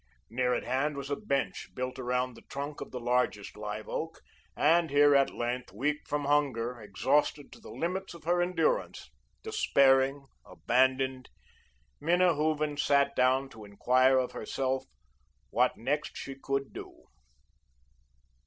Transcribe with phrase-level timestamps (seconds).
[0.31, 4.19] Near at hand was a bench, built around the trunk of the largest live oak,
[4.55, 9.11] and here, at length, weak from hunger, exhausted to the limits of her endurance,
[9.43, 11.29] despairing, abandoned,
[11.99, 14.85] Minna Hooven sat down to enquire of herself
[15.51, 17.03] what next she could do.